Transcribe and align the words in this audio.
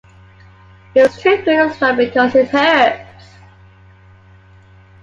It's 0.95 1.21
too 1.21 1.43
good 1.45 1.69
a 1.69 1.71
story 1.75 2.07
because 2.07 2.33
it 2.33 2.47
hurts. 2.49 3.25